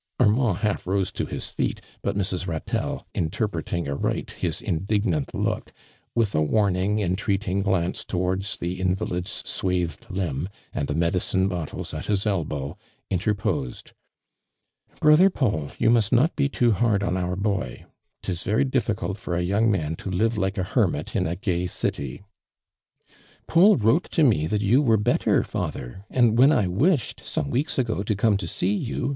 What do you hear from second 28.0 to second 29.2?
to come to see you